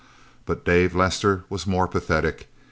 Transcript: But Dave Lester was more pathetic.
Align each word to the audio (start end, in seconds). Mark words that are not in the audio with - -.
But 0.47 0.65
Dave 0.65 0.95
Lester 0.95 1.43
was 1.47 1.67
more 1.67 1.87
pathetic. 1.87 2.49